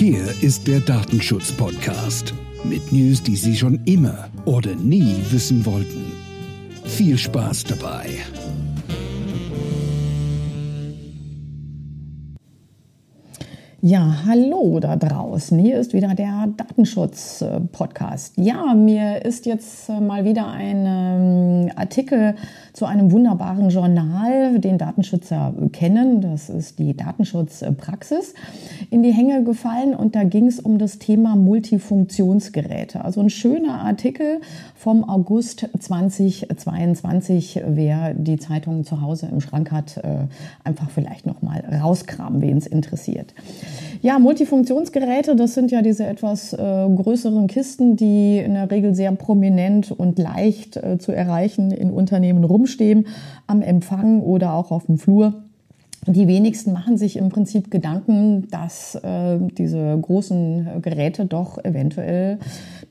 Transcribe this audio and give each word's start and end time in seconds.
Hier 0.00 0.32
ist 0.40 0.66
der 0.66 0.80
Datenschutz-Podcast 0.80 2.32
mit 2.64 2.90
News, 2.90 3.22
die 3.22 3.36
Sie 3.36 3.54
schon 3.54 3.84
immer 3.84 4.30
oder 4.46 4.74
nie 4.74 5.14
wissen 5.28 5.66
wollten. 5.66 6.12
Viel 6.86 7.18
Spaß 7.18 7.64
dabei! 7.64 8.08
Ja, 13.82 14.14
hallo 14.26 14.78
da 14.78 14.94
draußen. 14.94 15.58
Hier 15.58 15.78
ist 15.78 15.94
wieder 15.94 16.14
der 16.14 16.50
Datenschutz-Podcast. 16.54 18.34
Ja, 18.36 18.74
mir 18.74 19.24
ist 19.24 19.46
jetzt 19.46 19.88
äh, 19.88 20.00
mal 20.00 20.26
wieder 20.26 20.48
ein 20.48 20.84
ähm, 20.86 21.70
Artikel 21.76 22.34
zu 22.74 22.84
einem 22.84 23.10
wunderbaren 23.10 23.70
Journal, 23.70 24.58
den 24.58 24.76
Datenschützer 24.76 25.54
kennen. 25.72 26.20
Das 26.20 26.50
ist 26.50 26.78
die 26.78 26.94
Datenschutzpraxis 26.94 28.34
in 28.90 29.02
die 29.02 29.12
Hänge 29.12 29.44
gefallen 29.44 29.94
und 29.94 30.14
da 30.14 30.24
ging 30.24 30.46
es 30.46 30.60
um 30.60 30.76
das 30.76 30.98
Thema 30.98 31.34
Multifunktionsgeräte. 31.34 33.02
Also 33.02 33.22
ein 33.22 33.30
schöner 33.30 33.80
Artikel 33.80 34.42
vom 34.74 35.08
August 35.08 35.66
2022. 35.78 37.62
Wer 37.66 38.12
die 38.12 38.36
Zeitung 38.36 38.84
zu 38.84 39.00
Hause 39.00 39.30
im 39.32 39.40
Schrank 39.40 39.72
hat, 39.72 39.96
äh, 39.96 40.26
einfach 40.64 40.90
vielleicht 40.90 41.24
noch 41.24 41.40
mal 41.40 41.60
rauskramen, 41.60 42.42
wen 42.42 42.58
es 42.58 42.66
interessiert. 42.66 43.32
Ja, 44.02 44.18
Multifunktionsgeräte, 44.18 45.36
das 45.36 45.54
sind 45.54 45.70
ja 45.70 45.82
diese 45.82 46.06
etwas 46.06 46.52
äh, 46.52 46.56
größeren 46.56 47.46
Kisten, 47.46 47.96
die 47.96 48.38
in 48.38 48.54
der 48.54 48.70
Regel 48.70 48.94
sehr 48.94 49.12
prominent 49.12 49.90
und 49.90 50.18
leicht 50.18 50.76
äh, 50.76 50.98
zu 50.98 51.12
erreichen 51.12 51.70
in 51.70 51.90
Unternehmen 51.90 52.44
rumstehen, 52.44 53.06
am 53.46 53.62
Empfang 53.62 54.20
oder 54.20 54.54
auch 54.54 54.70
auf 54.70 54.86
dem 54.86 54.98
Flur. 54.98 55.34
Die 56.06 56.26
wenigsten 56.26 56.72
machen 56.72 56.96
sich 56.96 57.16
im 57.16 57.28
Prinzip 57.28 57.70
Gedanken, 57.70 58.48
dass 58.50 58.94
äh, 58.94 59.38
diese 59.58 59.98
großen 60.00 60.80
Geräte 60.80 61.26
doch 61.26 61.62
eventuell 61.62 62.38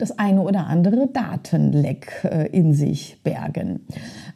das 0.00 0.18
eine 0.18 0.42
oder 0.42 0.66
andere 0.66 1.08
Datenleck 1.08 2.24
äh, 2.24 2.48
in 2.48 2.72
sich 2.72 3.18
bergen. 3.24 3.80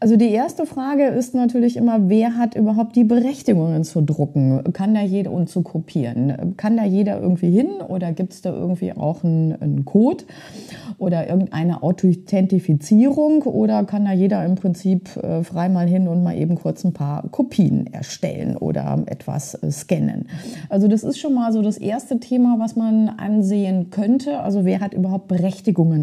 Also 0.01 0.17
die 0.17 0.31
erste 0.31 0.67
Frage 0.67 1.07
ist 1.07 1.35
natürlich 1.35 1.77
immer, 1.77 2.09
wer 2.09 2.37
hat 2.37 2.57
überhaupt 2.57 2.97
die 2.97 3.05
Berechtigungen 3.05 3.85
zu 3.85 4.01
drucken? 4.01 4.73
Kann 4.73 4.95
da 4.95 5.03
jeder 5.03 5.31
und 5.31 5.49
zu 5.49 5.63
kopieren? 5.63 6.55
Kann 6.57 6.77
da 6.77 6.85
jeder 6.85 7.21
irgendwie 7.21 7.51
hin 7.51 7.69
oder 7.87 8.13
gibt 8.13 8.33
es 8.33 8.43
da 8.43 8.53
irgendwie 8.53 8.93
auch 8.93 9.25
einen, 9.25 9.61
einen 9.61 9.85
Code 9.85 10.25
oder 10.99 11.29
irgendeine 11.29 11.83
Authentifizierung 11.83 13.43
oder 13.43 13.85
kann 13.85 14.05
da 14.05 14.13
jeder 14.13 14.45
im 14.45 14.57
Prinzip 14.57 15.17
äh, 15.17 15.45
frei 15.45 15.69
mal 15.69 15.87
hin 15.87 16.09
und 16.09 16.23
mal 16.23 16.37
eben 16.37 16.57
kurz 16.57 16.85
ein 16.85 16.93
paar 16.93 17.29
Kopien 17.31 17.93
erstellen? 17.93 18.57
oder 18.65 19.03
etwas 19.07 19.55
äh, 19.55 19.71
scannen. 19.71 20.27
Also 20.69 20.89
das 20.89 21.05
ist 21.05 21.19
schon 21.19 21.35
mal 21.35 21.53
so 21.53 21.63
das 21.63 21.77
erste 21.77 22.19
Thema, 22.19 22.57
was 22.59 22.77
man 22.77 23.09
ansehen 23.09 23.91
könnte. 23.91 24.41
Also 24.41 24.65
wer 24.65 24.81
hat 24.81 24.95
überhaupt 24.95 25.29
Berechtigungen 25.29 25.54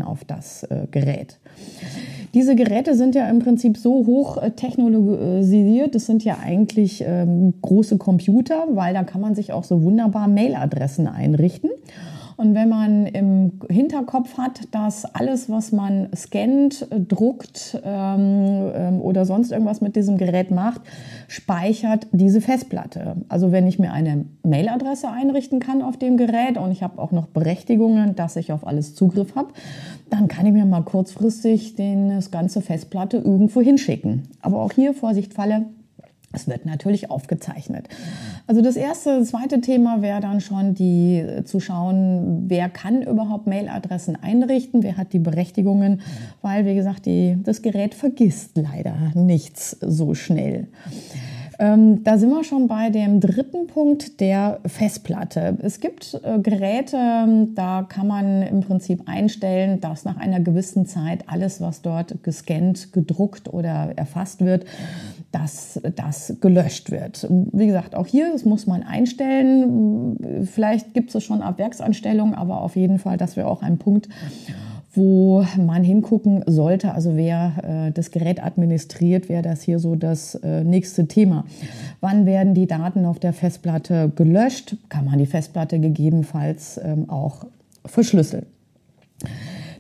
auf 0.02 0.24
das 0.24 0.64
äh, 0.64 0.88
Gerät? 0.92 1.40
Diese 2.34 2.56
Geräte 2.56 2.96
sind 2.96 3.14
ja 3.14 3.30
im 3.30 3.40
Prinzip 3.40 3.78
so 3.78 4.06
hoch 4.06 4.38
äh, 4.38 4.52
technologisiert. 4.52 5.96
Das 5.96 6.06
sind 6.06 6.24
ja 6.24 6.38
eigentlich 6.42 7.04
ähm, 7.06 7.54
große 7.62 7.98
Computer, 7.98 8.68
weil 8.72 8.94
da 8.94 9.04
kann 9.04 9.20
man 9.20 9.36
sich 9.36 9.52
auch 9.52 9.66
so 9.66 9.84
wunderbar 9.84 10.28
Mailadressen 10.28 11.08
einrichten. 11.08 11.70
Und 12.42 12.56
wenn 12.56 12.70
man 12.70 13.06
im 13.06 13.52
Hinterkopf 13.70 14.40
hat, 14.40 14.62
dass 14.72 15.06
alles, 15.06 15.48
was 15.48 15.72
man 15.72 16.10
scannt, 16.16 16.88
druckt 17.08 17.80
ähm, 17.86 18.72
ähm, 18.74 19.02
oder 19.02 19.26
sonst 19.26 19.52
irgendwas 19.52 19.80
mit 19.80 19.96
diesem 19.96 20.18
Gerät 20.18 20.50
macht, 20.50 20.82
speichert 21.28 22.08
diese 22.12 22.42
Festplatte. 22.42 23.18
Also 23.30 23.52
wenn 23.52 23.68
ich 23.68 23.78
mir 23.78 23.92
eine 23.92 24.26
Mailadresse 24.42 25.08
einrichten 25.08 25.60
kann 25.60 25.84
auf 25.84 25.98
dem 25.98 26.18
Gerät 26.18 26.58
und 26.58 26.72
ich 26.72 26.82
habe 26.82 27.00
auch 27.00 27.12
noch 27.12 27.28
Berechtigungen, 27.28 28.16
dass 28.16 28.36
ich 28.38 28.52
auf 28.52 28.66
alles 28.66 28.96
Zugriff 28.96 29.36
habe, 29.36 29.50
dann 30.10 30.28
kann 30.28 30.48
ich 30.48 30.54
mir 30.54 30.66
mal 30.66 30.82
kurzfristig 30.82 31.76
den, 31.76 32.10
das 32.10 32.32
ganze 32.32 32.62
Festplatte 32.62 33.18
irgendwo 33.18 33.62
hinschicken. 33.62 34.24
Aber 34.42 34.64
auch 34.64 34.72
hier, 34.72 34.96
Vorsicht, 34.96 35.36
Falle, 35.36 35.68
es 36.34 36.48
wird 36.48 36.66
natürlich 36.66 37.10
aufgezeichnet. 37.10 37.88
Also 38.48 38.62
das 38.62 38.76
erste, 38.76 39.24
zweite 39.24 39.62
Thema 39.62 40.02
wäre 40.02 40.22
dann 40.22 40.42
schon 40.42 40.74
die 40.74 41.18
äh, 41.18 41.44
zu 41.44 41.60
schauen, 41.60 42.46
wer 42.48 42.70
kann 42.70 43.02
überhaupt 43.02 43.48
Mailadressen 43.48 44.16
einrichten, 44.22 44.84
wer 44.84 44.98
hat 44.98 45.14
die 45.14 45.20
Berechtigungen, 45.20 46.02
weil 46.42 46.66
wie 46.66 46.76
gesagt, 46.76 47.06
die, 47.06 47.38
das 47.44 47.62
Gerät 47.62 47.94
vergisst 47.94 48.58
leider 48.58 48.96
nichts 49.16 49.78
so 49.82 50.14
schnell. 50.14 50.68
Ähm, 51.62 52.04
da 52.04 52.18
sind 52.18 52.32
wir 52.32 52.44
schon 52.44 52.68
bei 52.68 52.90
dem 52.90 53.20
dritten 53.20 53.68
Punkt 53.68 54.20
der 54.20 54.60
Festplatte. 54.66 55.60
Es 55.62 55.80
gibt 55.80 56.20
äh, 56.24 56.40
Geräte, 56.40 56.98
da 57.54 57.86
kann 57.88 58.08
man 58.08 58.42
im 58.42 58.62
Prinzip 58.62 59.04
einstellen, 59.06 59.80
dass 59.80 60.04
nach 60.04 60.18
einer 60.18 60.40
gewissen 60.40 60.88
Zeit 60.88 61.26
alles, 61.28 61.62
was 61.62 61.84
dort 61.84 62.24
gescannt, 62.24 62.92
gedruckt 62.94 63.54
oder 63.54 63.94
erfasst 63.96 64.44
wird, 64.44 64.66
dass 65.32 65.80
das 65.96 66.38
gelöscht 66.42 66.92
wird. 66.92 67.28
Wie 67.30 67.68
gesagt, 67.68 67.96
auch 67.96 68.08
hier, 68.08 68.32
das 68.32 68.46
muss 68.46 68.68
man 68.68 68.84
einstellen. 68.84 70.46
Vielleicht 70.52 70.94
gibt 70.94 71.14
es 71.16 71.24
schon 71.24 71.42
ab 71.42 71.58
Werksanstellung, 71.58 72.34
aber 72.36 72.62
auf 72.62 72.76
jeden 72.76 73.00
Fall, 73.00 73.18
das 73.18 73.38
wäre 73.38 73.48
auch 73.48 73.62
ein 73.62 73.78
Punkt, 73.78 74.10
wo 74.94 75.46
man 75.58 75.84
hingucken 75.84 76.44
sollte, 76.48 76.94
also 76.94 77.16
wer 77.16 77.88
äh, 77.88 77.92
das 77.92 78.12
Gerät 78.12 78.44
administriert, 78.44 79.30
wäre 79.30 79.42
das 79.42 79.62
hier 79.62 79.80
so 79.80 79.96
das 79.96 80.36
äh, 80.36 80.64
nächste 80.64 81.08
Thema. 81.08 81.46
Wann 82.02 82.26
werden 82.26 82.54
die 82.54 82.68
Daten 82.68 83.06
auf 83.06 83.18
der 83.20 83.32
Festplatte 83.32 84.12
gelöscht? 84.14 84.76
Kann 84.90 85.06
man 85.06 85.18
die 85.18 85.26
Festplatte 85.26 85.80
gegebenenfalls 85.80 86.80
ähm, 86.84 87.10
auch 87.10 87.46
verschlüsseln? 87.86 88.46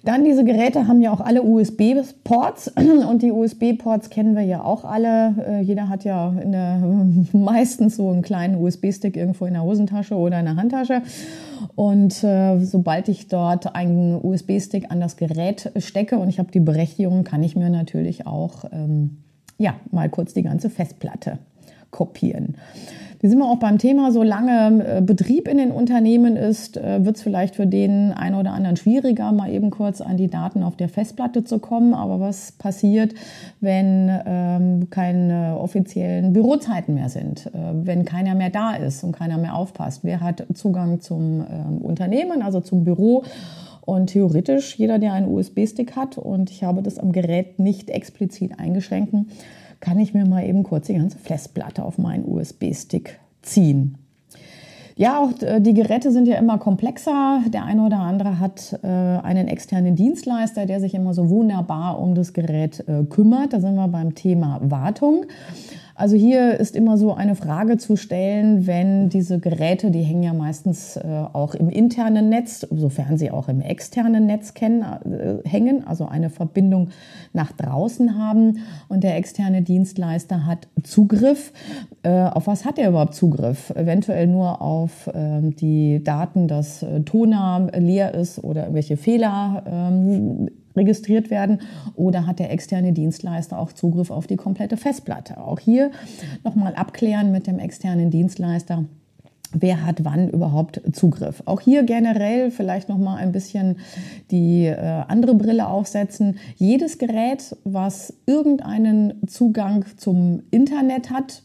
Dann 0.03 0.23
diese 0.23 0.43
Geräte 0.43 0.87
haben 0.87 1.01
ja 1.01 1.11
auch 1.11 1.21
alle 1.21 1.43
USB-Ports 1.43 2.73
und 3.09 3.21
die 3.21 3.31
USB-Ports 3.31 4.09
kennen 4.09 4.35
wir 4.35 4.43
ja 4.43 4.63
auch 4.63 4.83
alle. 4.83 5.35
Äh, 5.47 5.61
jeder 5.61 5.89
hat 5.89 6.03
ja 6.03 6.31
der, 6.31 6.81
meistens 7.33 7.97
so 7.97 8.09
einen 8.09 8.23
kleinen 8.23 8.55
USB-Stick 8.55 9.15
irgendwo 9.15 9.45
in 9.45 9.53
der 9.53 9.63
Hosentasche 9.63 10.15
oder 10.15 10.39
in 10.39 10.45
der 10.45 10.55
Handtasche. 10.55 11.03
Und 11.75 12.23
äh, 12.23 12.59
sobald 12.63 13.09
ich 13.09 13.27
dort 13.27 13.75
einen 13.75 14.19
USB-Stick 14.23 14.89
an 14.89 14.99
das 14.99 15.17
Gerät 15.17 15.71
stecke 15.77 16.17
und 16.17 16.29
ich 16.29 16.39
habe 16.39 16.51
die 16.51 16.59
Berechtigung, 16.59 17.23
kann 17.23 17.43
ich 17.43 17.55
mir 17.55 17.69
natürlich 17.69 18.25
auch 18.25 18.65
ähm, 18.71 19.17
ja, 19.59 19.75
mal 19.91 20.09
kurz 20.09 20.33
die 20.33 20.41
ganze 20.41 20.71
Festplatte 20.71 21.37
kopieren. 21.91 22.55
Wie 23.21 23.27
sind 23.27 23.37
wir 23.37 23.45
auch 23.45 23.57
beim 23.57 23.77
Thema, 23.77 24.11
solange 24.11 24.97
äh, 24.97 25.01
Betrieb 25.01 25.47
in 25.47 25.59
den 25.59 25.69
Unternehmen 25.71 26.35
ist, 26.37 26.75
äh, 26.75 27.05
wird 27.05 27.17
es 27.17 27.21
vielleicht 27.21 27.55
für 27.55 27.67
den 27.67 28.13
einen 28.13 28.33
oder 28.33 28.51
anderen 28.51 28.77
schwieriger, 28.77 29.31
mal 29.31 29.53
eben 29.53 29.69
kurz 29.69 30.01
an 30.01 30.17
die 30.17 30.27
Daten 30.27 30.63
auf 30.63 30.75
der 30.75 30.89
Festplatte 30.89 31.43
zu 31.43 31.59
kommen. 31.59 31.93
Aber 31.93 32.19
was 32.19 32.53
passiert, 32.53 33.13
wenn 33.59 34.09
ähm, 34.25 34.89
keine 34.89 35.59
offiziellen 35.59 36.33
Bürozeiten 36.33 36.95
mehr 36.95 37.09
sind, 37.09 37.45
äh, 37.45 37.49
wenn 37.83 38.05
keiner 38.05 38.33
mehr 38.33 38.49
da 38.49 38.73
ist 38.73 39.03
und 39.03 39.11
keiner 39.11 39.37
mehr 39.37 39.55
aufpasst? 39.55 39.99
Wer 40.03 40.21
hat 40.21 40.43
Zugang 40.55 40.99
zum 40.99 41.41
ähm, 41.41 41.77
Unternehmen, 41.77 42.41
also 42.41 42.59
zum 42.59 42.83
Büro? 42.83 43.23
Und 43.81 44.07
theoretisch, 44.07 44.77
jeder, 44.79 44.97
der 44.97 45.13
einen 45.13 45.31
USB-Stick 45.31 45.95
hat, 45.95 46.17
und 46.17 46.49
ich 46.49 46.63
habe 46.63 46.81
das 46.81 46.97
am 46.97 47.11
Gerät 47.11 47.59
nicht 47.59 47.91
explizit 47.91 48.59
eingeschränkt, 48.59 49.13
kann 49.81 49.99
ich 49.99 50.13
mir 50.13 50.25
mal 50.25 50.45
eben 50.45 50.63
kurz 50.63 50.87
die 50.87 50.93
ganze 50.93 51.17
Festplatte 51.17 51.83
auf 51.83 51.97
meinen 51.97 52.23
USB-Stick 52.25 53.19
ziehen. 53.41 53.97
Ja, 54.95 55.19
auch 55.19 55.41
äh, 55.41 55.59
die 55.59 55.73
Geräte 55.73 56.11
sind 56.11 56.27
ja 56.27 56.37
immer 56.37 56.57
komplexer. 56.59 57.41
Der 57.47 57.65
eine 57.65 57.83
oder 57.83 57.99
andere 57.99 58.39
hat 58.39 58.79
äh, 58.83 58.87
einen 58.87 59.47
externen 59.47 59.95
Dienstleister, 59.95 60.65
der 60.65 60.79
sich 60.79 60.93
immer 60.93 61.13
so 61.13 61.29
wunderbar 61.29 61.99
um 61.99 62.13
das 62.13 62.33
Gerät 62.33 62.87
äh, 62.87 63.03
kümmert. 63.05 63.53
Da 63.53 63.59
sind 63.59 63.75
wir 63.75 63.87
beim 63.87 64.15
Thema 64.15 64.59
Wartung. 64.61 65.25
Also 66.01 66.15
hier 66.15 66.59
ist 66.59 66.75
immer 66.75 66.97
so 66.97 67.13
eine 67.13 67.35
Frage 67.35 67.77
zu 67.77 67.95
stellen, 67.95 68.65
wenn 68.65 69.09
diese 69.09 69.37
Geräte, 69.37 69.91
die 69.91 70.01
hängen 70.01 70.23
ja 70.23 70.33
meistens 70.33 70.97
äh, 70.97 71.01
auch 71.31 71.53
im 71.53 71.69
internen 71.69 72.27
Netz, 72.27 72.65
sofern 72.71 73.19
sie 73.19 73.29
auch 73.29 73.47
im 73.49 73.61
externen 73.61 74.25
Netz 74.25 74.51
äh, 74.59 75.47
hängen, 75.47 75.85
also 75.85 76.07
eine 76.07 76.31
Verbindung 76.31 76.89
nach 77.33 77.51
draußen 77.51 78.17
haben 78.17 78.61
und 78.89 79.03
der 79.03 79.15
externe 79.15 79.61
Dienstleister 79.61 80.47
hat 80.47 80.67
Zugriff. 80.81 81.53
Äh, 82.01 82.09
auf 82.09 82.47
was 82.47 82.65
hat 82.65 82.79
er 82.79 82.89
überhaupt 82.89 83.13
Zugriff? 83.13 83.69
Eventuell 83.69 84.25
nur 84.25 84.59
auf 84.59 85.07
ähm, 85.13 85.55
die 85.55 86.03
Daten, 86.03 86.47
dass 86.47 86.83
Toner 87.05 87.69
leer 87.77 88.15
ist 88.15 88.43
oder 88.43 88.61
irgendwelche 88.61 88.97
Fehler 88.97 89.63
ähm, 89.67 90.49
registriert 90.75 91.29
werden 91.29 91.61
oder 91.95 92.27
hat 92.27 92.39
der 92.39 92.51
externe 92.51 92.93
Dienstleister 92.93 93.57
auch 93.57 93.73
Zugriff 93.73 94.11
auf 94.11 94.27
die 94.27 94.37
komplette 94.37 94.77
Festplatte. 94.77 95.37
Auch 95.37 95.59
hier 95.59 95.91
nochmal 96.43 96.75
abklären 96.75 97.31
mit 97.31 97.47
dem 97.47 97.59
externen 97.59 98.09
Dienstleister. 98.09 98.85
Wer 99.53 99.85
hat 99.85 100.05
wann 100.05 100.29
überhaupt 100.29 100.81
Zugriff? 100.93 101.43
Auch 101.45 101.59
hier 101.59 101.83
generell 101.83 102.51
vielleicht 102.51 102.87
noch 102.87 102.97
mal 102.97 103.17
ein 103.17 103.33
bisschen 103.33 103.79
die 104.31 104.65
äh, 104.65 104.75
andere 104.77 105.35
Brille 105.35 105.67
aufsetzen. 105.67 106.37
Jedes 106.55 106.97
Gerät, 106.97 107.57
was 107.65 108.13
irgendeinen 108.25 109.27
Zugang 109.27 109.85
zum 109.97 110.43
Internet 110.51 111.09
hat, 111.09 111.43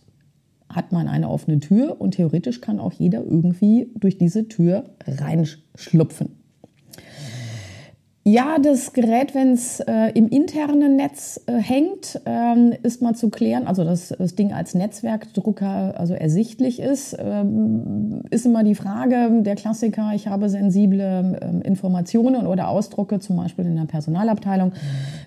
hat 0.69 0.93
man 0.93 1.09
eine 1.09 1.29
offene 1.29 1.59
Tür 1.59 2.01
und 2.01 2.13
theoretisch 2.13 2.61
kann 2.61 2.79
auch 2.79 2.93
jeder 2.93 3.25
irgendwie 3.25 3.91
durch 3.97 4.19
diese 4.19 4.47
Tür 4.47 4.85
reinschlupfen. 5.07 6.37
Ja, 8.29 8.57
das 8.61 8.93
Gerät, 8.93 9.37
wenn 9.37 9.53
es 9.53 9.79
äh, 9.79 10.11
im 10.15 10.29
internen 10.29 10.97
Netz 10.97 11.41
äh, 11.47 11.59
hängt, 11.59 12.21
ähm, 12.27 12.73
ist 12.83 13.01
mal 13.01 13.15
zu 13.15 13.31
klären, 13.31 13.69
also 13.69 13.85
dass 13.85 14.09
das 14.09 14.35
Ding 14.35 14.53
als 14.53 14.75
Netzwerkdrucker 14.75 15.95
also 15.97 16.13
ersichtlich 16.13 16.81
ist, 16.81 17.17
ähm, 17.21 18.23
ist 18.31 18.45
immer 18.45 18.65
die 18.65 18.75
Frage, 18.75 19.43
der 19.43 19.55
Klassiker, 19.55 20.11
ich 20.13 20.27
habe 20.27 20.49
sensible 20.49 21.39
ähm, 21.41 21.63
Informationen 21.63 22.49
oder 22.49 22.67
Ausdrucke, 22.67 23.21
zum 23.21 23.37
Beispiel 23.37 23.65
in 23.65 23.77
der 23.77 23.85
Personalabteilung. 23.85 24.73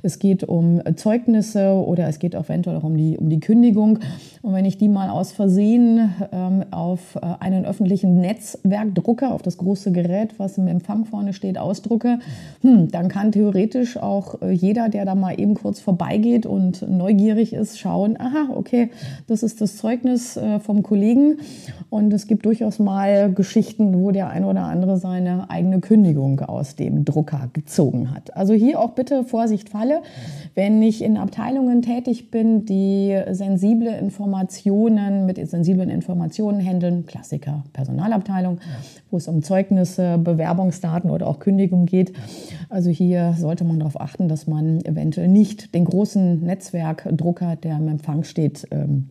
Es 0.04 0.20
geht 0.20 0.44
um 0.44 0.82
Zeugnisse 0.98 1.72
oder 1.72 2.10
es 2.10 2.20
geht 2.20 2.36
eventuell 2.36 2.76
auch 2.76 2.84
um 2.84 2.98
die, 2.98 3.18
um 3.18 3.30
die 3.30 3.40
Kündigung. 3.40 4.00
Und 4.42 4.54
wenn 4.54 4.64
ich 4.64 4.78
die 4.78 4.88
mal 4.88 5.10
aus 5.10 5.34
Versehen 5.34 6.14
ähm, 6.32 6.64
auf 6.72 7.18
äh, 7.18 7.20
einen 7.42 7.66
öffentlichen 7.66 8.22
Netzwerkdrucker, 8.22 9.34
auf 9.34 9.42
das 9.42 9.58
große 9.58 9.92
Gerät, 9.92 10.36
was 10.38 10.58
im 10.58 10.68
Empfang 10.68 11.04
vorne 11.04 11.34
steht, 11.34 11.58
ausdrucke, 11.58 12.20
hm, 12.62 12.90
dann 12.90 13.10
kann 13.10 13.34
theoretisch 13.34 13.98
auch 13.98 14.42
äh, 14.42 14.52
jeder, 14.52 14.88
der 14.88 15.04
da 15.04 15.16
mal 15.16 15.38
eben 15.38 15.56
kurz 15.56 15.82
vorbeigeht 15.82 16.46
und 16.46 16.90
neugierig 16.90 17.52
ist, 17.52 17.80
schauen, 17.80 18.18
aha, 18.18 18.54
okay, 18.56 18.92
das 19.28 19.44
ist 19.44 19.60
das 19.60 19.76
Zeugnis 19.76 20.38
äh, 20.38 20.60
vom 20.62 20.84
Kollegen. 20.84 21.40
Und 21.90 22.14
es 22.14 22.26
gibt 22.26 22.46
durchaus 22.46 22.80
mal 22.80 23.34
Geschichten, 23.34 23.94
wo 23.94 24.12
der 24.12 24.30
ein 24.30 24.46
oder 24.46 24.64
andere 24.64 24.98
seine 24.98 25.50
eigene 25.50 25.82
Kündigung 25.82 26.40
aus 26.40 26.76
dem 26.78 27.04
Drucker 27.04 27.50
gezogen 27.52 28.14
hat. 28.16 28.38
Also 28.38 28.54
hier 28.54 28.80
auch 28.80 28.92
bitte 28.92 29.26
Vorsicht 29.26 29.70
falle. 29.70 30.02
Wenn 30.56 30.82
ich 30.82 31.04
in 31.04 31.18
Abteilungen 31.18 31.82
tätig 31.82 32.32
bin, 32.32 32.66
die 32.66 33.20
sensible 33.32 33.98
Informationen 33.98 34.29
mit 35.26 35.50
sensiblen 35.50 35.90
Informationen 35.90 36.60
handeln, 36.60 37.06
Klassiker 37.06 37.64
Personalabteilung, 37.74 38.60
wo 39.12 39.18
es 39.18 39.28
um 39.28 39.44
Zeugnisse, 39.44 40.18
Bewerbungsdaten 40.18 41.10
oder 41.10 41.28
auch 41.28 41.40
Kündigung 41.40 41.86
geht, 41.86 42.14
also 42.70 42.90
hier 42.90 43.36
sollte 43.38 43.64
man 43.64 43.80
darauf 43.80 44.00
achten, 44.00 44.28
dass 44.28 44.48
man 44.48 44.84
eventuell 44.86 45.28
nicht 45.28 45.74
den 45.74 45.86
großen 45.86 46.42
Netzwerkdrucker, 46.42 47.56
der 47.56 47.78
im 47.78 47.88
Empfang 47.88 48.24
steht, 48.24 48.68
ähm, 48.72 49.10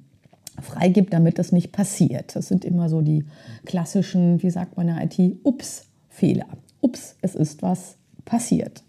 freigibt, 0.61 1.13
damit 1.13 1.39
das 1.39 1.53
nicht 1.53 1.73
passiert. 1.73 2.35
Das 2.37 2.49
sind 2.49 2.65
immer 2.65 2.89
so 2.89 3.01
die 3.01 3.25
klassischen, 3.65 4.43
wie 4.43 4.51
sagt 4.51 4.77
man 4.77 4.89
in 4.89 4.95
der 4.95 5.05
IT, 5.05 5.37
Ups-Fehler. 5.45 6.47
Ups, 6.81 7.17
es 7.21 7.35
ist 7.35 7.63
was 7.63 7.97
passiert. 8.25 8.83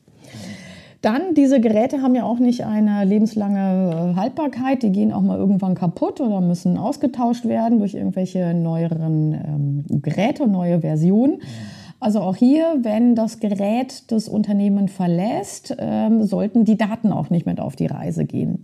Dann, 1.02 1.34
diese 1.34 1.62
Geräte 1.62 2.02
haben 2.02 2.14
ja 2.14 2.24
auch 2.24 2.40
nicht 2.40 2.66
eine 2.66 3.06
lebenslange 3.06 4.14
äh, 4.14 4.20
Haltbarkeit. 4.20 4.84
Die 4.84 4.92
gehen 4.92 5.14
auch 5.14 5.22
mal 5.22 5.38
irgendwann 5.38 5.74
kaputt 5.74 6.20
oder 6.20 6.42
müssen 6.42 6.78
ausgetauscht 6.78 7.46
werden 7.46 7.80
durch 7.80 7.94
irgendwelche 7.94 8.54
neueren 8.54 9.34
ähm, 9.34 10.02
Geräte, 10.02 10.48
neue 10.48 10.82
Versionen. 10.82 11.42
Also 12.02 12.22
auch 12.22 12.38
hier, 12.38 12.78
wenn 12.82 13.14
das 13.14 13.42
Gerät 13.42 14.04
das 14.08 14.30
Unternehmen 14.30 14.88
verlässt, 14.88 15.76
ähm, 15.78 16.24
sollten 16.24 16.64
die 16.64 16.78
Daten 16.78 17.12
auch 17.12 17.30
nicht 17.30 17.46
mit 17.46 17.60
auf 17.60 17.76
die 17.76 17.88
Reise 17.88 18.24
gehen. 18.24 18.64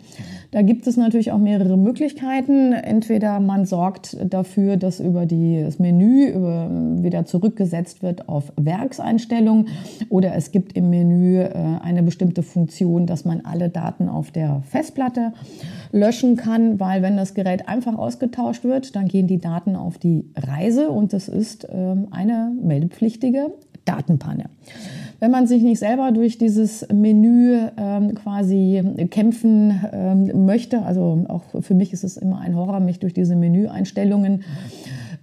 Da 0.51 0.61
gibt 0.61 0.87
es 0.87 0.95
natürlich 0.95 1.33
auch 1.33 1.37
mehrere 1.37 1.75
Möglichkeiten. 1.75 2.71
Entweder 2.71 3.41
man 3.41 3.65
sorgt 3.65 4.15
dafür, 4.23 4.77
dass 4.77 5.01
über 5.01 5.25
die, 5.25 5.61
das 5.61 5.79
Menü 5.79 6.27
über, 6.27 6.69
wieder 7.03 7.25
zurückgesetzt 7.25 8.03
wird 8.03 8.29
auf 8.29 8.53
Werkseinstellungen 8.55 9.67
oder 10.07 10.33
es 10.35 10.51
gibt 10.51 10.77
im 10.77 10.89
Menü 10.89 11.39
äh, 11.39 11.51
eine 11.81 12.03
bestimmte 12.03 12.41
Funktion, 12.41 13.05
dass 13.05 13.25
man 13.25 13.41
alle 13.41 13.67
Daten 13.67 14.07
auf 14.07 14.31
der 14.31 14.61
Festplatte 14.63 15.33
löschen 15.91 16.37
kann, 16.37 16.79
weil 16.79 17.01
wenn 17.01 17.17
das 17.17 17.33
Gerät 17.33 17.67
einfach 17.67 17.97
ausgetauscht 17.97 18.63
wird, 18.63 18.95
dann 18.95 19.09
gehen 19.09 19.27
die 19.27 19.39
Daten 19.39 19.75
auf 19.75 19.97
die 19.97 20.23
Reise 20.37 20.89
und 20.89 21.11
das 21.11 21.27
ist 21.27 21.67
ähm, 21.69 22.07
eine 22.11 22.53
meldepflichtige 22.61 23.24
Datenpanne. 23.85 24.45
Wenn 25.19 25.31
man 25.31 25.47
sich 25.47 25.63
nicht 25.63 25.79
selber 25.79 26.11
durch 26.11 26.37
dieses 26.37 26.87
Menü 26.93 27.57
ähm, 27.77 28.15
quasi 28.15 28.83
kämpfen 29.09 29.79
ähm, 29.93 30.45
möchte, 30.45 30.81
also 30.81 31.25
auch 31.29 31.43
für 31.61 31.73
mich 31.73 31.93
ist 31.93 32.03
es 32.03 32.17
immer 32.17 32.39
ein 32.39 32.55
Horror, 32.55 32.79
mich 32.79 32.99
durch 32.99 33.13
diese 33.13 33.35
Menüeinstellungen 33.35 34.43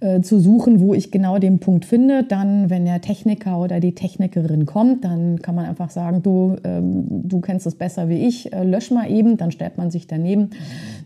äh, 0.03 0.21
zu 0.21 0.39
suchen, 0.39 0.81
wo 0.81 0.93
ich 0.93 1.11
genau 1.11 1.39
den 1.39 1.59
Punkt 1.59 1.85
finde. 1.85 2.23
Dann, 2.23 2.69
wenn 2.69 2.83
der 2.83 2.99
Techniker 2.99 3.57
oder 3.57 3.79
die 3.79 3.95
Technikerin 3.95 4.65
kommt, 4.65 5.05
dann 5.05 5.41
kann 5.41 5.55
man 5.55 5.65
einfach 5.65 5.89
sagen, 5.89 6.21
du, 6.21 6.57
ähm, 6.65 7.05
du 7.09 7.39
kennst 7.39 7.65
es 7.65 7.75
besser 7.75 8.09
wie 8.09 8.27
ich, 8.27 8.51
äh, 8.51 8.65
lösch 8.65 8.91
mal 8.91 9.09
eben, 9.09 9.37
dann 9.37 9.51
stellt 9.51 9.77
man 9.77 9.91
sich 9.91 10.05
daneben. 10.05 10.49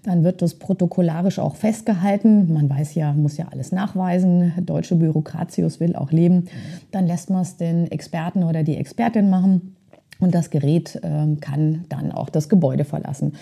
Dann 0.04 0.24
wird 0.24 0.42
das 0.42 0.56
protokollarisch 0.56 1.38
auch 1.38 1.56
festgehalten. 1.56 2.52
Man 2.52 2.70
weiß 2.72 2.96
ja, 2.96 3.14
muss 3.14 3.38
ja 3.38 3.46
alles 3.52 3.72
nachweisen. 3.72 4.54
Deutsche 4.66 4.96
Bürokratius 4.96 5.80
will 5.80 5.96
auch 5.96 6.12
leben. 6.12 6.46
Dann 6.90 7.06
lässt 7.06 7.30
man 7.30 7.44
es 7.44 7.56
den 7.58 7.92
Experten 7.92 8.44
oder 8.44 8.64
die 8.64 8.78
Expertin 8.78 9.30
machen. 9.30 9.76
Und 10.20 10.34
das 10.34 10.50
Gerät 10.50 10.96
äh, 11.04 11.36
kann 11.40 11.86
dann 11.90 12.12
auch 12.12 12.30
das 12.30 12.50
Gebäude 12.50 12.84
verlassen. 12.84 13.34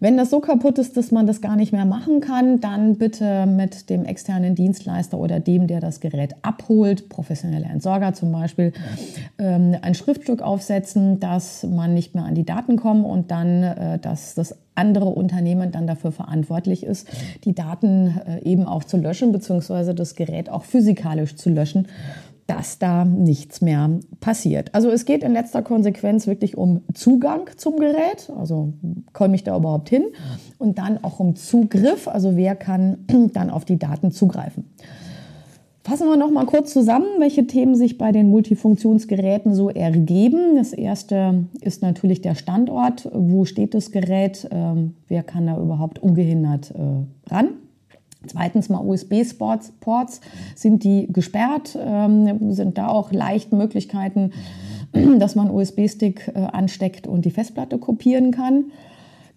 Wenn 0.00 0.16
das 0.16 0.30
so 0.30 0.40
kaputt 0.40 0.78
ist, 0.78 0.96
dass 0.96 1.10
man 1.10 1.26
das 1.26 1.40
gar 1.40 1.56
nicht 1.56 1.72
mehr 1.72 1.84
machen 1.84 2.20
kann, 2.20 2.60
dann 2.60 2.96
bitte 2.96 3.46
mit 3.46 3.90
dem 3.90 4.04
externen 4.04 4.54
Dienstleister 4.54 5.18
oder 5.18 5.40
dem, 5.40 5.66
der 5.66 5.80
das 5.80 6.00
Gerät 6.00 6.36
abholt, 6.42 7.08
professionelle 7.08 7.66
Entsorger 7.66 8.14
zum 8.14 8.30
Beispiel, 8.30 8.72
ähm, 9.38 9.76
ein 9.82 9.94
Schriftstück 9.94 10.40
aufsetzen, 10.40 11.18
dass 11.18 11.64
man 11.64 11.94
nicht 11.94 12.14
mehr 12.14 12.24
an 12.24 12.36
die 12.36 12.44
Daten 12.44 12.76
kommt 12.76 13.04
und 13.04 13.30
dann, 13.32 13.62
äh, 13.64 13.98
dass 13.98 14.34
das 14.34 14.54
andere 14.76 15.06
Unternehmen 15.06 15.72
dann 15.72 15.88
dafür 15.88 16.12
verantwortlich 16.12 16.84
ist, 16.84 17.08
die 17.44 17.54
Daten 17.54 18.20
äh, 18.26 18.44
eben 18.44 18.64
auch 18.64 18.84
zu 18.84 18.96
löschen, 18.96 19.32
beziehungsweise 19.32 19.94
das 19.94 20.14
Gerät 20.14 20.48
auch 20.48 20.64
physikalisch 20.64 21.34
zu 21.34 21.50
löschen 21.50 21.88
dass 22.48 22.78
da 22.78 23.04
nichts 23.04 23.60
mehr 23.60 23.90
passiert. 24.20 24.74
Also 24.74 24.88
es 24.90 25.04
geht 25.04 25.22
in 25.22 25.32
letzter 25.32 25.60
Konsequenz 25.62 26.26
wirklich 26.26 26.56
um 26.56 26.80
Zugang 26.94 27.50
zum 27.58 27.76
Gerät, 27.76 28.32
also 28.38 28.72
komme 29.12 29.34
ich 29.34 29.44
da 29.44 29.54
überhaupt 29.54 29.90
hin, 29.90 30.04
und 30.56 30.78
dann 30.78 31.04
auch 31.04 31.20
um 31.20 31.36
Zugriff, 31.36 32.08
also 32.08 32.36
wer 32.36 32.56
kann 32.56 33.04
dann 33.34 33.50
auf 33.50 33.66
die 33.66 33.78
Daten 33.78 34.12
zugreifen. 34.12 34.64
Fassen 35.84 36.08
wir 36.08 36.16
noch 36.16 36.30
mal 36.30 36.46
kurz 36.46 36.72
zusammen, 36.72 37.06
welche 37.18 37.46
Themen 37.46 37.74
sich 37.74 37.98
bei 37.98 38.12
den 38.12 38.30
Multifunktionsgeräten 38.30 39.54
so 39.54 39.68
ergeben. 39.68 40.56
Das 40.56 40.72
erste 40.72 41.46
ist 41.60 41.82
natürlich 41.82 42.20
der 42.22 42.34
Standort. 42.34 43.10
Wo 43.12 43.44
steht 43.44 43.74
das 43.74 43.90
Gerät? 43.90 44.48
Ähm, 44.50 44.94
wer 45.06 45.22
kann 45.22 45.46
da 45.46 45.58
überhaupt 45.58 45.98
ungehindert 45.98 46.72
äh, 46.72 47.32
ran? 47.34 47.48
Zweitens 48.26 48.68
mal 48.68 48.80
USB-Ports, 48.80 50.20
sind 50.56 50.82
die 50.82 51.06
gesperrt, 51.12 51.78
ähm, 51.80 52.52
sind 52.52 52.76
da 52.76 52.88
auch 52.88 53.12
leicht 53.12 53.52
Möglichkeiten, 53.52 54.32
dass 55.18 55.36
man 55.36 55.50
USB-Stick 55.50 56.32
äh, 56.34 56.40
ansteckt 56.40 57.06
und 57.06 57.24
die 57.24 57.30
Festplatte 57.30 57.78
kopieren 57.78 58.32
kann. 58.32 58.66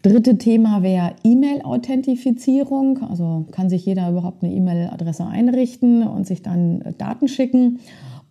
Dritte 0.02 0.40
Thema 0.40 0.82
wäre 0.82 1.12
E-Mail-Authentifizierung. 1.24 3.04
Also 3.08 3.46
kann 3.52 3.70
sich 3.70 3.86
jeder 3.86 4.10
überhaupt 4.10 4.44
eine 4.44 4.52
E-Mail-Adresse 4.52 5.28
einrichten 5.28 6.08
und 6.08 6.26
sich 6.26 6.42
dann 6.42 6.84
Daten 6.98 7.28
schicken. 7.28 7.80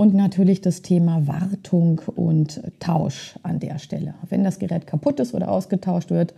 Und 0.01 0.15
natürlich 0.15 0.63
das 0.63 0.81
Thema 0.81 1.27
Wartung 1.27 2.01
und 2.17 2.63
Tausch 2.79 3.39
an 3.43 3.61
der 3.61 3.79
Stelle. 3.79 4.15
Wenn 4.31 4.45
das 4.45 4.59
Gerät 4.59 4.87
kaputt 4.87 5.21
ist 5.21 5.35
oder 5.35 5.51
ausgetauscht 5.51 6.09
wird, 6.09 6.33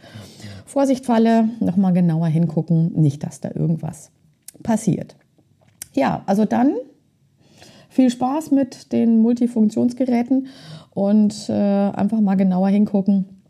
Vorsicht 0.66 1.06
Falle, 1.06 1.48
nochmal 1.60 1.92
genauer 1.92 2.26
hingucken, 2.26 2.90
nicht, 3.00 3.22
dass 3.22 3.38
da 3.38 3.52
irgendwas 3.54 4.10
passiert. 4.64 5.14
Ja, 5.92 6.22
also 6.26 6.44
dann 6.44 6.72
viel 7.88 8.10
Spaß 8.10 8.50
mit 8.50 8.90
den 8.90 9.22
Multifunktionsgeräten 9.22 10.48
und 10.90 11.48
äh, 11.48 11.52
einfach 11.52 12.18
mal 12.18 12.34
genauer 12.34 12.70
hingucken, 12.70 13.41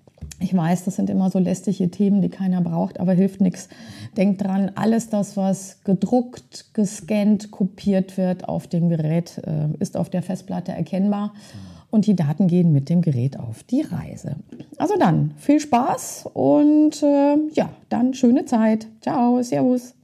ich 0.43 0.55
weiß, 0.55 0.85
das 0.85 0.97
sind 0.97 1.09
immer 1.11 1.31
so 1.31 1.39
lästige 1.39 1.91
Themen, 1.91 2.21
die 2.21 2.29
keiner 2.29 2.61
braucht, 2.61 3.01
aber 3.01 3.13
hilft 3.13 3.41
nichts. 3.41 3.69
Denkt 4.17 4.43
dran, 4.43 4.73
alles 4.75 5.09
das, 5.09 5.37
was 5.37 5.83
gedruckt, 5.85 6.75
gescannt, 6.75 7.51
kopiert 7.51 8.17
wird 8.17 8.49
auf 8.49 8.67
dem 8.67 8.89
Gerät, 8.89 9.39
äh, 9.47 9.69
ist 9.79 9.97
auf 9.97 10.11
der 10.11 10.23
Festplatte 10.23 10.73
erkennbar 10.73 11.33
und 11.91 12.07
die 12.07 12.17
Daten 12.17 12.49
gehen 12.49 12.73
mit 12.73 12.89
dem 12.89 13.03
Gerät 13.03 13.39
auf 13.39 13.63
die 13.63 13.83
Reise. 13.83 14.37
Also 14.79 14.95
dann, 14.99 15.35
viel 15.37 15.61
Spaß 15.61 16.31
und 16.33 17.03
äh, 17.03 17.37
ja, 17.53 17.71
dann 17.89 18.15
schöne 18.15 18.45
Zeit. 18.45 18.87
Ciao, 19.01 19.43
Servus. 19.43 19.95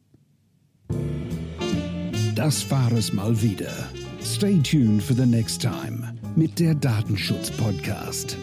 Das 2.35 2.71
war 2.71 2.92
es 2.92 3.12
mal 3.12 3.42
wieder. 3.42 3.73
Stay 4.23 4.59
tuned 4.59 5.02
for 5.02 5.16
the 5.16 5.26
next 5.26 5.62
time 5.62 6.14
mit 6.37 6.61
der 6.61 6.75
Datenschutz-Podcast. 6.75 8.37